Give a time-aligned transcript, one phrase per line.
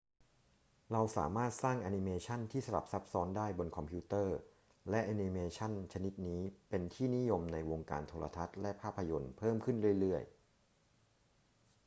[0.87, 4.35] ้เราสามารถสร้างแอนิเมชันที่สลับซับซ้อนได้บนคอมพิวเตอร์
[4.89, 10.31] และแอนิเมชันชนิดนี้เป็นที่นิยมในวงการโทรทัศน์และภาพยนตร์เพิ่มขึ้นเรื่อย ๆ